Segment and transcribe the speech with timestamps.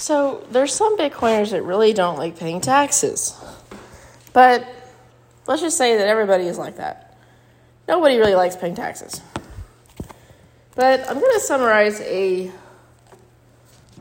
[0.00, 3.38] So there's some Bitcoiners that really don't like paying taxes.
[4.32, 4.66] But
[5.46, 7.18] let's just say that everybody is like that.
[7.86, 9.20] Nobody really likes paying taxes.
[10.74, 12.50] But I'm going to summarize a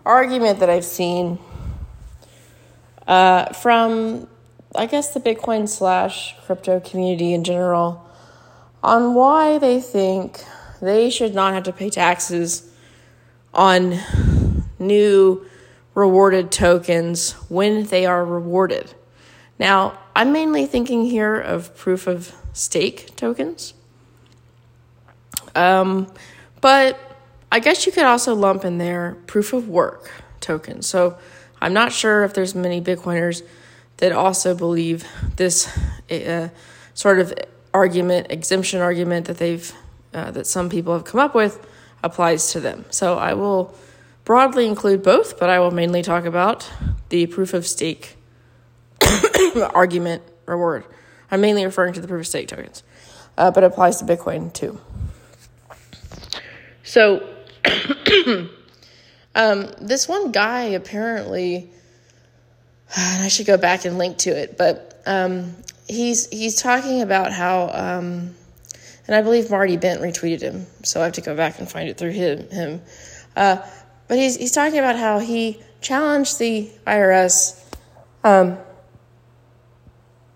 [0.06, 1.38] argument that I've seen
[3.06, 4.30] uh, from,
[4.76, 8.10] I guess, the Bitcoin slash crypto community in general
[8.82, 10.46] on why they think
[10.82, 12.72] they should not have to pay taxes
[13.54, 14.00] on
[14.80, 15.46] new
[16.00, 18.94] rewarded tokens when they are rewarded.
[19.60, 23.74] Now, I'm mainly thinking here of proof of stake tokens.
[25.56, 26.12] Um,
[26.62, 26.98] but
[27.52, 30.88] I guess you could also lump in there proof of work tokens.
[30.88, 31.18] So
[31.62, 33.42] I'm not sure if there's many Bitcoiners
[33.98, 35.06] that also believe
[35.36, 35.68] this
[36.10, 36.50] uh,
[36.94, 37.34] sort of
[37.74, 39.74] argument, exemption argument that they've
[40.14, 41.66] uh, that some people have come up with
[42.02, 42.86] applies to them.
[42.90, 43.76] So I will
[44.30, 46.72] broadly include both, but I will mainly talk about
[47.10, 48.16] the proof of stake
[49.74, 50.86] argument reward.
[51.32, 52.84] I'm mainly referring to the proof of stake tokens,
[53.40, 54.80] uh, but it applies to Bitcoin too.
[56.84, 57.28] So,
[59.34, 61.72] um, this one guy apparently,
[62.96, 65.56] and I should go back and link to it, but um,
[65.88, 68.36] he's he's talking about how, um,
[69.08, 71.90] and I believe Marty Bent retweeted him, so I have to go back and find
[71.90, 72.48] it through him.
[72.52, 72.82] him.
[73.36, 73.66] Uh,
[74.10, 77.64] but he's he's talking about how he challenged the IRS
[78.26, 78.58] um,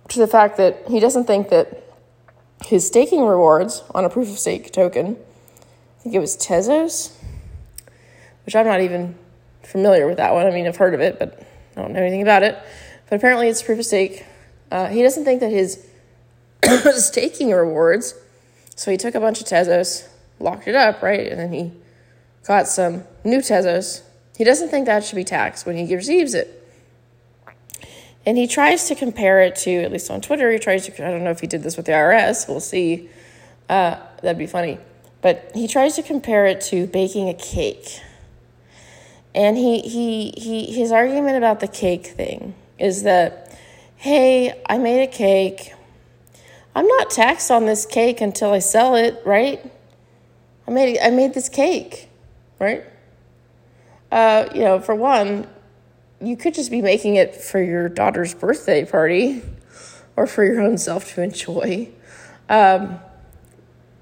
[0.08, 1.84] to the fact that he doesn't think that
[2.64, 7.18] his staking rewards on a proof of stake token, I think it was Tezos,
[8.46, 9.16] which I'm not even
[9.64, 10.46] familiar with that one.
[10.46, 12.58] I mean, I've heard of it, but I don't know anything about it.
[13.10, 14.24] But apparently, it's proof of stake.
[14.72, 15.86] Uh, he doesn't think that his
[16.96, 18.16] staking rewards.
[18.76, 20.08] So he took a bunch of Tezos,
[20.40, 21.72] locked it up, right, and then he
[22.46, 24.02] got some new Tezos.
[24.38, 26.60] He doesn't think that should be taxed when he receives it.
[28.26, 31.12] And he tries to compare it to, at least on Twitter, he tries to, I
[31.12, 33.10] don't know if he did this with the IRS, we'll see.
[33.70, 34.80] Uh, that'd be funny.
[35.22, 38.02] But he tries to compare it to baking a cake.
[39.36, 43.58] And he, he, he, his argument about the cake thing is that,
[43.98, 45.74] hey, I made a cake.
[46.76, 49.64] I'm not taxed on this cake until I sell it, right?
[50.68, 52.10] I made, I made this cake
[52.64, 52.86] right?
[54.12, 55.48] Uh, you know, for one,
[56.22, 59.42] you could just be making it for your daughter's birthday party
[60.16, 61.90] or for your own self to enjoy.
[62.48, 63.00] Um,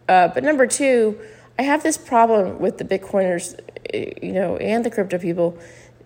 [0.07, 1.19] uh, but number two,
[1.57, 3.59] I have this problem with the Bitcoiners,
[4.21, 5.57] you know, and the crypto people.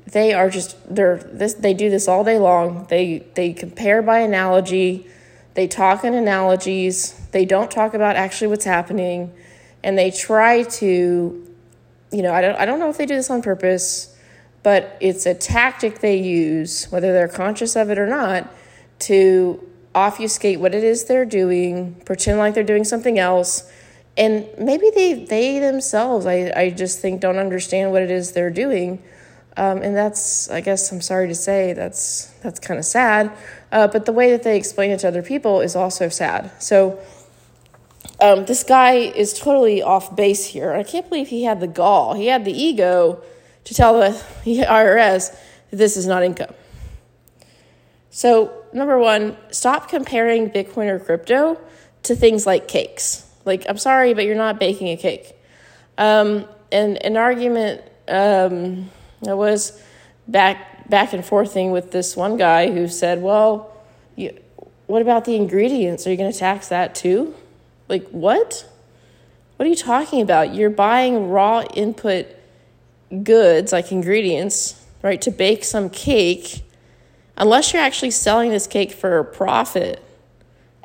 [0.08, 1.56] They are just they're this.
[1.56, 2.86] They do this all day long.
[2.90, 5.08] They they compare by analogy.
[5.56, 7.20] They talk in analogies.
[7.32, 9.34] They don't talk about actually what's happening,
[9.84, 11.55] and they try to
[12.16, 14.16] you know, I don't, I don't know if they do this on purpose,
[14.64, 18.50] but it's a tactic they use, whether they're conscious of it or not,
[19.00, 19.62] to
[19.94, 23.70] obfuscate what it is they're doing, pretend like they're doing something else.
[24.16, 28.50] And maybe they, they themselves, I, I just think, don't understand what it is they're
[28.50, 29.04] doing.
[29.58, 33.30] Um, and that's, I guess, I'm sorry to say, that's, that's kind of sad.
[33.74, 36.50] Uh, but the way that they explain it to other people is also sad.
[36.60, 36.98] So,
[38.22, 40.74] um, this guy is totally off base here.
[40.74, 43.22] I can't believe he had the gall, he had the ego
[43.64, 44.10] to tell the
[44.46, 45.36] IRS
[45.72, 46.54] that this is not income.
[48.10, 51.60] So, number one, stop comparing Bitcoin or crypto
[52.04, 53.30] to things like cakes.
[53.44, 55.36] Like, I'm sorry, but you're not baking a cake.
[55.98, 58.90] Um, and an argument um,
[59.28, 59.82] I was
[60.28, 63.76] back back and forthing with this one guy who said, "Well,
[64.16, 64.38] you,
[64.88, 66.06] what about the ingredients?
[66.06, 67.34] Are you going to tax that too?"
[67.88, 68.68] Like, what?
[69.56, 70.54] What are you talking about?
[70.54, 72.28] You're buying raw input
[73.24, 76.64] goods, like ingredients, right, to bake some cake,
[77.38, 80.04] unless you're actually selling this cake for profit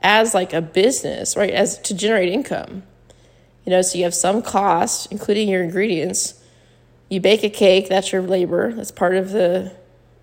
[0.03, 2.83] as like a business, right, as to generate income.
[3.65, 6.43] You know, so you have some cost, including your ingredients.
[7.09, 9.73] You bake a cake, that's your labor, that's part of the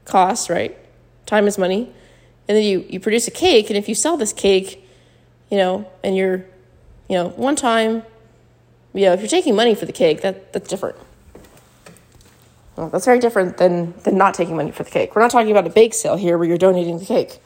[0.06, 0.78] cost, right?
[1.26, 1.92] Time is money.
[2.48, 4.88] And then you, you produce a cake, and if you sell this cake,
[5.52, 6.46] you know, and you're
[7.10, 8.04] you know, one time,
[8.94, 10.98] you know, if you're taking money for the cake, that, that's different.
[12.76, 15.16] Well, that's very different than, than not taking money for the cake.
[15.16, 17.40] We're not talking about a bake sale here where you're donating the cake.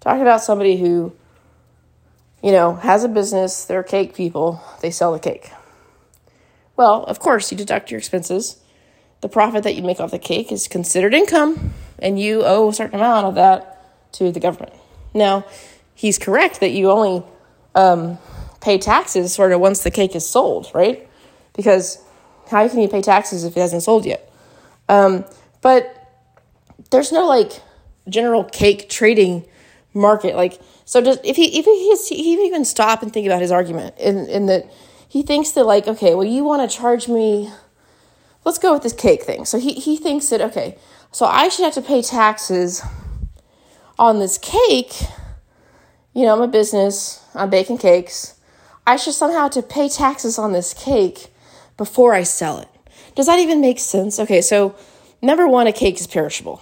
[0.00, 1.14] Talking about somebody who,
[2.42, 5.50] you know, has a business, they're cake people, they sell the cake.
[6.76, 8.56] Well, of course, you deduct your expenses.
[9.20, 12.72] The profit that you make off the cake is considered income, and you owe a
[12.72, 14.72] certain amount of that to the government.
[15.12, 15.44] Now,
[15.94, 17.22] he's correct that you only
[17.74, 18.16] um,
[18.60, 21.08] pay taxes sort of once the cake is sold, right?
[21.54, 21.98] Because
[22.50, 24.30] how can you pay taxes if it hasn't sold yet?
[24.88, 25.24] Um,
[25.62, 25.96] but
[26.90, 27.60] there's no like
[28.08, 29.46] general cake trading
[29.94, 30.34] market.
[30.36, 33.96] Like, so does, if he, if he, he even stop and think about his argument
[33.98, 34.70] in, in that
[35.08, 37.50] he thinks that like, okay, well, you want to charge me,
[38.44, 39.44] let's go with this cake thing.
[39.44, 40.78] So he, he thinks that, okay,
[41.12, 42.82] so I should have to pay taxes
[43.98, 44.92] on this cake.
[46.14, 48.39] You know, I'm a business, I'm baking cakes.
[48.90, 51.28] I should somehow have to pay taxes on this cake
[51.76, 52.68] before I sell it.
[53.14, 54.18] Does that even make sense?
[54.18, 54.74] Okay, so
[55.22, 56.60] number one, a cake is perishable.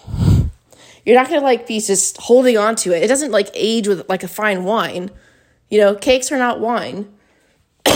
[1.06, 3.02] You're not gonna like be just holding on to it.
[3.02, 5.10] It doesn't like age with like a fine wine.
[5.70, 7.10] You know, cakes are not wine.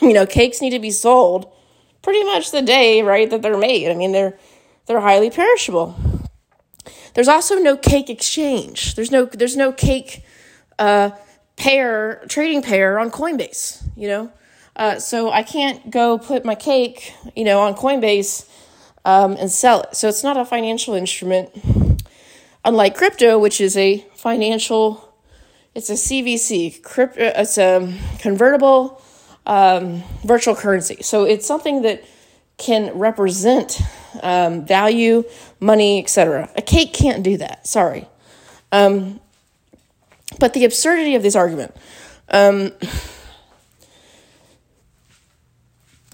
[0.00, 1.52] you know, cakes need to be sold
[2.00, 3.90] pretty much the day, right, that they're made.
[3.90, 4.38] I mean, they're
[4.86, 5.94] they're highly perishable.
[7.12, 8.94] There's also no cake exchange.
[8.94, 10.24] There's no there's no cake
[10.78, 11.10] uh,
[11.58, 13.82] pair trading pair on Coinbase.
[13.96, 14.32] You know,
[14.76, 18.48] uh, so I can't go put my cake, you know, on Coinbase
[19.04, 19.96] um, and sell it.
[19.96, 21.50] So it's not a financial instrument
[22.64, 25.14] unlike crypto, which is a financial,
[25.74, 29.02] it's a CVC, crypto, uh, it's a convertible
[29.46, 30.98] um, virtual currency.
[31.02, 32.04] So it's something that
[32.58, 33.80] can represent
[34.22, 35.24] um, value,
[35.60, 36.50] money, etc.
[36.56, 37.66] A cake can't do that.
[37.66, 38.06] Sorry.
[38.70, 39.20] Um,
[40.38, 41.74] but the absurdity of this argument.
[42.28, 42.72] Um,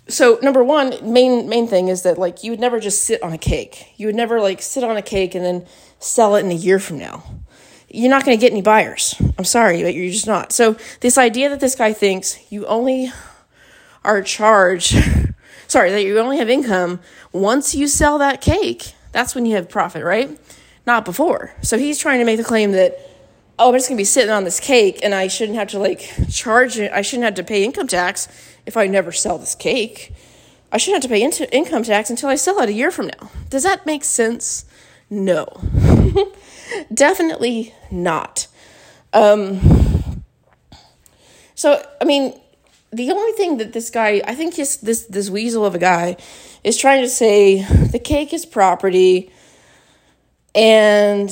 [0.06, 3.32] so number one main main thing is that like you would never just sit on
[3.32, 5.66] a cake you would never like sit on a cake and then
[6.04, 7.24] sell it in a year from now.
[7.88, 9.14] You're not going to get any buyers.
[9.38, 10.52] I'm sorry, but you're just not.
[10.52, 13.12] So, this idea that this guy thinks you only
[14.04, 14.96] are charged,
[15.68, 17.00] sorry, that you only have income
[17.32, 20.38] once you sell that cake, that's when you have profit, right?
[20.86, 21.54] Not before.
[21.62, 22.98] So, he's trying to make the claim that,
[23.58, 25.78] oh, I'm just going to be sitting on this cake and I shouldn't have to
[25.78, 28.28] like charge it, I shouldn't have to pay income tax
[28.66, 30.12] if I never sell this cake.
[30.72, 33.06] I shouldn't have to pay into income tax until I sell it a year from
[33.06, 33.30] now.
[33.48, 34.64] Does that make sense?
[35.08, 35.46] No.
[36.94, 38.48] Definitely not.
[39.12, 40.24] Um,
[41.54, 42.38] so, I mean,
[42.90, 46.16] the only thing that this guy, I think his, this, this weasel of a guy
[46.64, 49.30] is trying to say the cake is property
[50.54, 51.30] and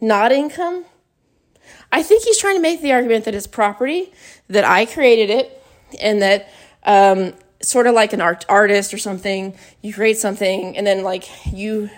[0.00, 0.84] not income.
[1.90, 4.12] I think he's trying to make the argument that it's property,
[4.48, 5.62] that I created it,
[6.00, 6.48] and that
[6.84, 11.28] um, sort of like an art artist or something, you create something and then like
[11.52, 11.90] you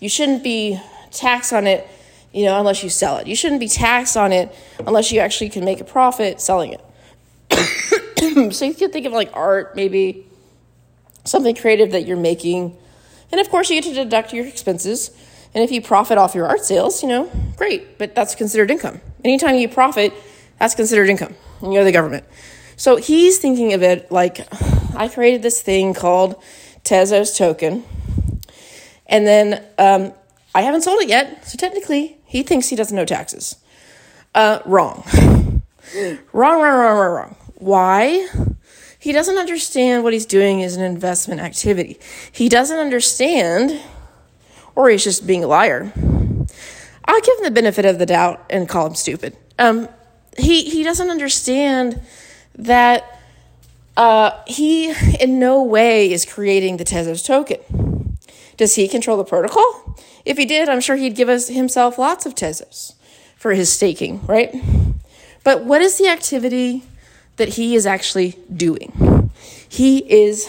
[0.00, 0.80] you shouldn't be
[1.10, 1.86] taxed on it,
[2.32, 3.26] you know, unless you sell it.
[3.26, 4.54] You shouldn't be taxed on it
[4.86, 8.52] unless you actually can make a profit selling it.
[8.54, 10.26] so you could think of like art, maybe
[11.24, 12.76] something creative that you're making.
[13.32, 15.10] And of course, you get to deduct your expenses.
[15.58, 19.00] And if you profit off your art sales, you know, great, but that's considered income.
[19.24, 20.14] Anytime you profit,
[20.60, 21.34] that's considered income.
[21.60, 22.24] And you're the government.
[22.76, 24.46] So he's thinking of it like
[24.94, 26.40] I created this thing called
[26.84, 27.82] Tezos token
[29.08, 30.12] and then um,
[30.54, 33.56] I haven't sold it yet, so technically he thinks he doesn't know taxes.
[34.36, 35.02] Uh, wrong.
[36.32, 37.36] wrong, wrong, wrong, wrong, wrong.
[37.56, 38.28] Why?
[39.00, 41.98] He doesn't understand what he's doing is an investment activity.
[42.30, 43.80] He doesn't understand,
[44.78, 45.92] or he's just being a liar.
[47.04, 49.36] I'll give him the benefit of the doubt and call him stupid.
[49.58, 49.88] Um,
[50.38, 52.00] he he doesn't understand
[52.54, 53.20] that
[53.96, 58.18] uh, he in no way is creating the Tezos token.
[58.56, 59.96] Does he control the protocol?
[60.24, 62.94] If he did, I'm sure he'd give us himself lots of Tezos
[63.36, 64.54] for his staking, right?
[65.42, 66.84] But what is the activity
[67.34, 69.32] that he is actually doing?
[69.68, 70.48] He is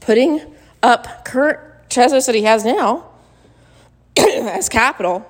[0.00, 0.40] putting
[0.82, 3.05] up current Tezos that he has now
[4.54, 5.26] as capital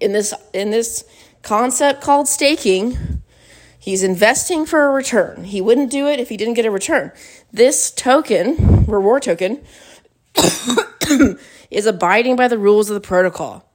[0.00, 1.04] in this in this
[1.42, 3.22] concept called staking.
[3.78, 5.44] He's investing for a return.
[5.44, 7.12] He wouldn't do it if he didn't get a return.
[7.52, 9.64] This token, reward token,
[11.70, 13.70] is abiding by the rules of the protocol.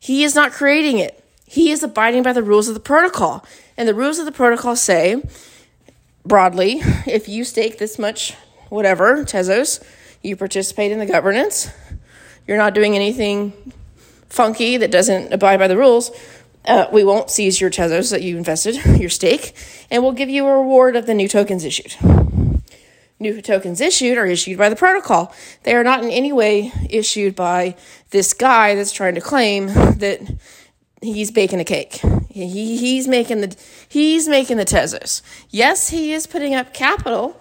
[0.00, 1.24] He is not creating it.
[1.46, 3.46] He is abiding by the rules of the protocol.
[3.76, 5.22] And the rules of the protocol say,
[6.26, 8.34] broadly, if you stake this much,
[8.68, 9.80] whatever, Tezos,
[10.22, 11.70] you participate in the governance,
[12.48, 13.52] you're not doing anything
[14.32, 16.10] funky that doesn't abide by the rules,
[16.66, 19.54] uh, we won't seize your Tezos that you invested, your stake,
[19.90, 21.96] and we'll give you a reward of the new tokens issued
[23.22, 25.32] new tokens issued are issued by the protocol.
[25.62, 27.76] They are not in any way issued by
[28.10, 30.20] this guy that's trying to claim that
[31.00, 32.00] he's baking a cake.
[32.28, 33.56] He, he's making the
[33.88, 35.22] he's making the Tezos.
[35.50, 37.40] Yes, he is putting up capital,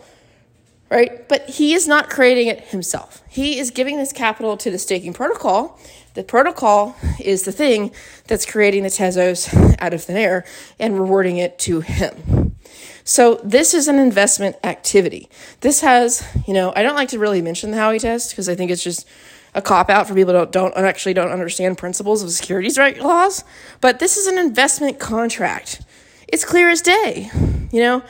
[0.92, 1.28] right?
[1.30, 3.24] But he is not creating it himself.
[3.30, 5.80] He is giving this capital to the staking protocol.
[6.14, 7.92] The protocol is the thing
[8.28, 10.46] that's creating the Tezos out of thin air
[10.78, 12.58] and rewarding it to him.
[13.06, 15.30] So this is an investment activity.
[15.62, 18.56] This has, you know, I don't like to really mention the Howey test because I
[18.56, 19.08] think it's just
[19.56, 23.00] a cop out for people that don't, don't actually don't understand principles of securities right
[23.00, 23.46] laws.
[23.80, 25.84] But this is an investment contract.
[26.28, 27.30] It's clear as day,
[27.72, 28.04] you know.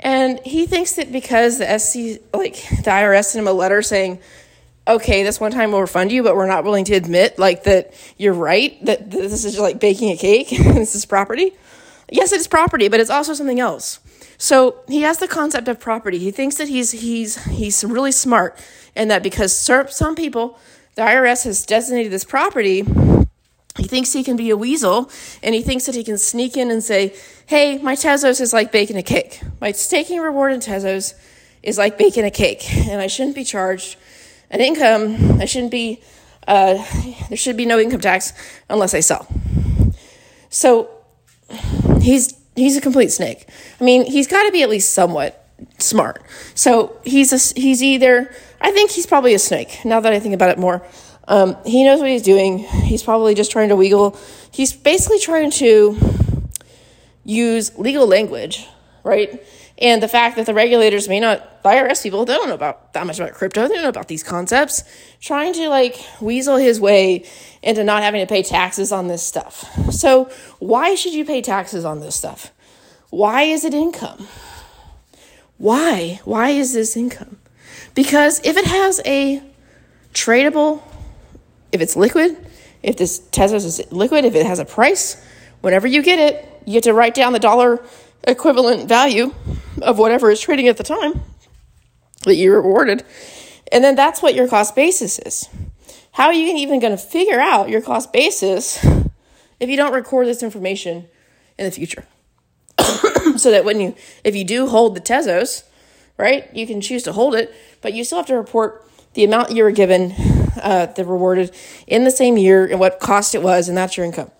[0.00, 4.20] And he thinks that because the SC, like the IRS, sent him a letter saying,
[4.86, 7.92] "Okay, this one time we'll refund you, but we're not willing to admit like that
[8.16, 10.48] you're right that this is like baking a cake.
[10.50, 11.52] this is property."
[12.10, 14.00] Yes, it's property, but it's also something else.
[14.38, 16.18] So he has the concept of property.
[16.18, 18.58] He thinks that he's he's he's really smart,
[18.94, 20.58] and that because some people,
[20.94, 22.82] the IRS has designated this property,
[23.78, 25.10] he thinks he can be a weasel,
[25.42, 27.14] and he thinks that he can sneak in and say,
[27.46, 29.40] "Hey, my Tezos is like baking a cake.
[29.60, 31.14] My staking reward in Tezos
[31.62, 33.96] is like baking a cake, and I shouldn't be charged
[34.50, 35.40] an income.
[35.40, 36.02] I shouldn't be.
[36.46, 36.84] Uh,
[37.28, 38.32] there should be no income tax
[38.68, 39.26] unless I sell."
[40.50, 40.90] So
[42.00, 43.48] he's he's a complete snake.
[43.80, 45.46] I mean, he's got to be at least somewhat
[45.78, 46.22] smart.
[46.54, 48.30] So he's a, he's either
[48.60, 49.84] I think he's probably a snake.
[49.84, 50.82] Now that I think about it more,
[51.28, 52.58] um, he knows what he's doing.
[52.58, 54.18] He's probably just trying to wiggle.
[54.50, 55.96] He's basically trying to
[57.22, 58.66] use legal language,
[59.04, 59.44] right?
[59.76, 62.94] And the fact that the regulators may not, the IRS people, they don't know about
[62.94, 63.68] that much about crypto.
[63.68, 64.82] They don't know about these concepts.
[65.20, 67.26] Trying to like weasel his way
[67.62, 69.70] into not having to pay taxes on this stuff.
[69.92, 72.52] So, why should you pay taxes on this stuff?
[73.10, 74.26] Why is it income?
[75.58, 76.20] Why?
[76.24, 77.38] Why is this income?
[77.94, 79.42] Because if it has a
[80.14, 80.82] tradable,
[81.72, 82.36] if it's liquid,
[82.82, 85.22] if this Tezos is liquid, if it has a price,
[85.60, 87.82] whenever you get it, you get to write down the dollar
[88.24, 89.34] equivalent value
[89.82, 91.20] of whatever is trading at the time
[92.24, 93.04] that you rewarded.
[93.72, 95.48] And then that's what your cost basis is.
[96.12, 98.84] How are you even going to figure out your cost basis
[99.60, 101.06] if you don't record this information
[101.58, 102.04] in the future?
[103.36, 103.94] so that when you,
[104.24, 105.64] if you do hold the Tezos,
[106.16, 108.87] right, you can choose to hold it, but you still have to report
[109.18, 110.14] the amount you were given,
[110.62, 111.52] uh, the rewarded
[111.88, 114.30] in the same year and what cost it was, and that's your income.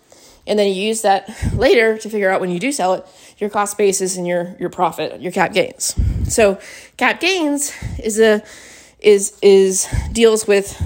[0.46, 3.04] And then you use that later to figure out when you do sell it
[3.38, 5.96] your cost basis and your your profit your cap gains.
[6.32, 6.60] So
[6.96, 8.44] cap gains is a
[9.00, 10.80] is is deals with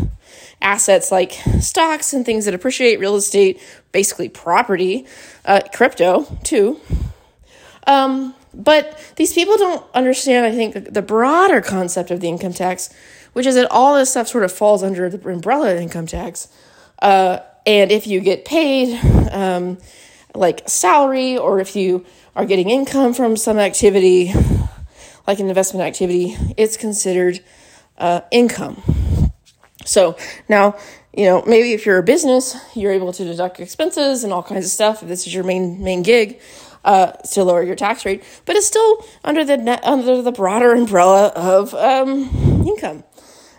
[0.62, 3.61] assets like stocks and things that appreciate real estate
[3.92, 5.04] basically property
[5.44, 6.80] uh, crypto too.
[7.87, 12.90] Um, but these people don't understand i think the broader concept of the income tax
[13.32, 16.48] which is that all this stuff sort of falls under the umbrella of income tax
[17.02, 18.98] uh, and if you get paid
[19.30, 19.78] um,
[20.34, 24.32] like salary, or if you are getting income from some activity,
[25.26, 27.40] like an investment activity, it's considered
[27.98, 28.82] uh, income.
[29.84, 30.16] So
[30.48, 30.76] now,
[31.12, 34.64] you know, maybe if you're a business, you're able to deduct expenses and all kinds
[34.64, 35.02] of stuff.
[35.02, 36.40] If this is your main main gig,
[36.84, 40.72] uh, to lower your tax rate, but it's still under the net, under the broader
[40.72, 43.04] umbrella of um, income.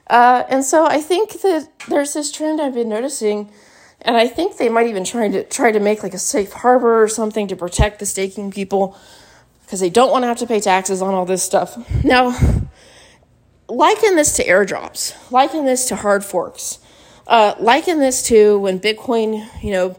[0.08, 3.52] Uh, and so I think that there's this trend I've been noticing
[4.04, 7.02] and I think they might even try to try to make like a safe harbor
[7.02, 8.98] or something to protect the staking people
[9.62, 11.78] because they don't want to have to pay taxes on all this stuff.
[12.04, 12.38] Now,
[13.70, 16.80] liken this to airdrops, liken this to hard forks,
[17.28, 19.98] uh, liken this to when Bitcoin, you know,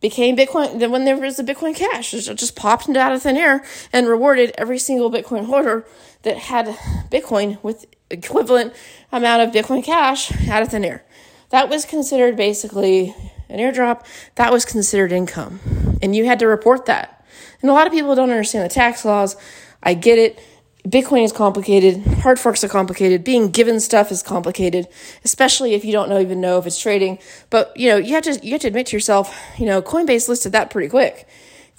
[0.00, 3.36] became Bitcoin, when there was the Bitcoin Cash, it just popped into out of thin
[3.36, 5.84] air and rewarded every single Bitcoin holder
[6.22, 6.66] that had
[7.10, 8.74] Bitcoin with equivalent
[9.12, 11.04] amount of Bitcoin Cash out of thin air.
[11.50, 13.14] That was considered basically
[13.48, 14.04] an airdrop,
[14.36, 15.60] that was considered income.
[16.00, 17.24] And you had to report that.
[17.60, 19.36] And a lot of people don't understand the tax laws.
[19.82, 20.38] I get it.
[20.86, 22.00] Bitcoin is complicated.
[22.22, 23.22] Hard forks are complicated.
[23.22, 24.88] Being given stuff is complicated,
[25.24, 27.18] especially if you don't know, even know if it's trading.
[27.50, 30.28] But you know, you have to you have to admit to yourself, you know, Coinbase
[30.28, 31.28] listed that pretty quick.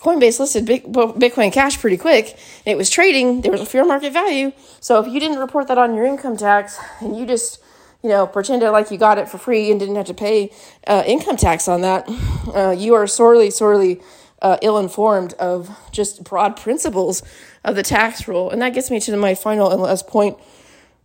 [0.01, 3.41] Coinbase listed Bitcoin Cash pretty quick, it was trading.
[3.41, 4.51] There was a fair market value.
[4.79, 7.61] So if you didn't report that on your income tax, and you just
[8.03, 10.51] you know, pretended like you got it for free and didn't have to pay
[10.87, 12.09] uh, income tax on that,
[12.53, 14.01] uh, you are sorely, sorely
[14.41, 17.21] uh, ill informed of just broad principles
[17.63, 18.49] of the tax rule.
[18.49, 20.37] And that gets me to my final and last point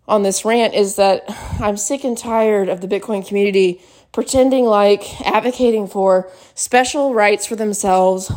[0.08, 1.24] on this rant is that
[1.60, 7.56] I'm sick and tired of the Bitcoin community pretending like advocating for special rights for
[7.56, 8.32] themselves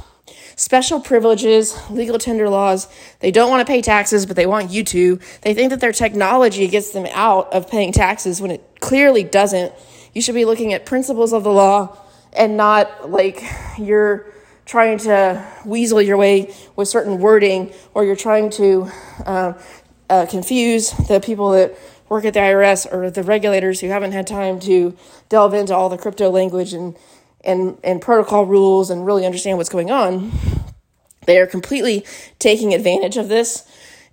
[0.60, 2.90] special privileges, legal tender laws.
[3.22, 5.18] They don't want to pay taxes, but they want you to.
[5.42, 9.74] They think that their technology gets them out of paying taxes when it clearly doesn't.
[10.14, 11.98] You should be looking at principles of the law
[12.34, 13.42] and not like
[13.78, 14.26] you're
[14.66, 18.92] trying to weasel your way with certain wording or you're trying to
[19.26, 19.54] uh,
[20.10, 21.74] uh, confuse the people that
[22.10, 24.98] work at the IRS or the regulators who haven't had time to
[25.30, 26.98] delve into all the crypto language and
[27.44, 30.32] and, and protocol rules and really understand what's going on,
[31.26, 32.06] they are completely
[32.40, 33.66] taking advantage of this.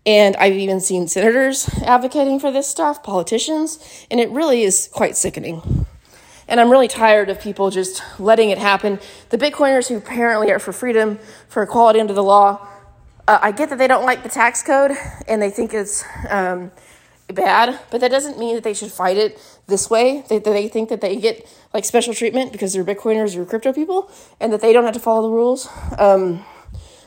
[0.04, 5.16] And I've even seen senators advocating for this stuff, politicians, and it really is quite
[5.16, 5.87] sickening.
[6.49, 9.00] And I'm really tired of people just letting it happen.
[9.30, 11.18] The Bitcoiners who apparently are for freedom,
[11.49, 12.68] for equality under the law,
[13.26, 14.92] uh, I get that they don't like the tax code
[15.26, 16.71] and they think it's um,
[17.28, 20.25] bad, but that doesn't mean that they should fight it this way.
[20.28, 24.11] They, they think that they get like special treatment because they're Bitcoiners or crypto people
[24.40, 25.68] and that they don't have to follow the rules.
[25.99, 26.45] Um,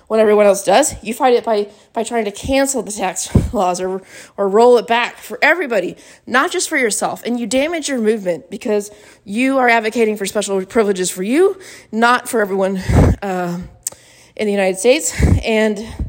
[0.09, 0.95] when everyone else does.
[1.03, 4.01] You fight it by by trying to cancel the tax laws or
[4.37, 5.95] or roll it back for everybody,
[6.25, 7.23] not just for yourself.
[7.25, 8.89] And you damage your movement because
[9.23, 11.59] you are advocating for special privileges for you,
[11.91, 12.77] not for everyone
[13.21, 13.61] uh,
[14.35, 15.13] in the United States.
[15.45, 16.08] And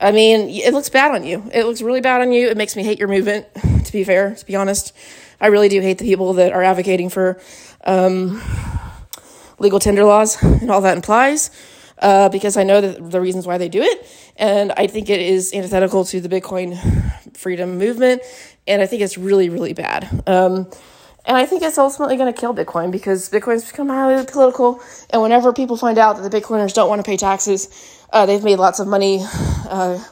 [0.00, 1.42] I mean, it looks bad on you.
[1.52, 2.48] It looks really bad on you.
[2.48, 3.46] It makes me hate your movement.
[3.84, 4.94] To be fair, to be honest,
[5.40, 7.40] I really do hate the people that are advocating for
[7.84, 8.42] um,
[9.58, 11.50] legal tender laws and all that implies
[12.00, 14.06] uh, because I know that the reasons why they do it.
[14.36, 16.76] And I think it is antithetical to the Bitcoin
[17.36, 18.22] freedom movement.
[18.66, 20.04] And I think it's really, really bad.
[20.26, 20.70] Um,
[21.24, 24.80] and I think it's ultimately going to kill Bitcoin because Bitcoin's become highly political.
[25.10, 27.68] And whenever people find out that the Bitcoiners don't want to pay taxes,
[28.12, 29.24] uh, they've made lots of money.
[29.68, 30.02] Uh,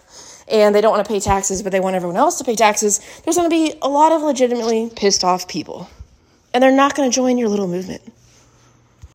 [0.48, 3.00] and they don't want to pay taxes, but they want everyone else to pay taxes,
[3.24, 5.88] there's going to be a lot of legitimately pissed off people.
[6.54, 8.02] And they're not going to join your little movement.